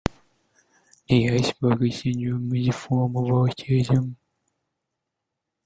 The 1.07 1.27
Asperger 1.27 1.93
syndrome 1.93 2.55
is 2.55 2.69
a 2.69 2.71
form 2.71 3.15
of 3.17 3.25
autism. 3.25 4.15